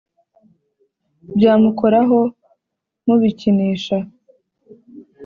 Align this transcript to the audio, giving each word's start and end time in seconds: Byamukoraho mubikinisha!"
Byamukoraho 1.35 2.19
mubikinisha!" 3.05 3.97